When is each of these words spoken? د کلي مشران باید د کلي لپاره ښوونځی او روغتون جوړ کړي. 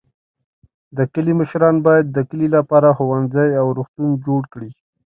د 0.97 0.99
کلي 1.13 1.33
مشران 1.39 1.75
باید 1.87 2.05
د 2.11 2.17
کلي 2.29 2.47
لپاره 2.57 2.95
ښوونځی 2.97 3.49
او 3.61 3.67
روغتون 3.77 4.09
جوړ 4.25 4.41
کړي. 4.53 4.69